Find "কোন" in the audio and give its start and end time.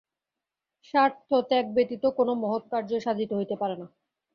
2.17-2.27